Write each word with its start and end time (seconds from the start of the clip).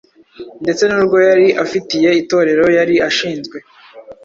ndetse 0.63 0.83
n’urwo 0.85 1.17
yari 1.29 1.47
afitiye 1.63 2.09
Itorero 2.21 2.65
yari 2.77 2.95
ashinzwe, 3.07 3.57